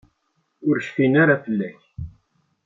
Ur 0.67 0.75
cfin 0.85 1.13
ara 1.23 1.35
fell-ak. 1.43 1.79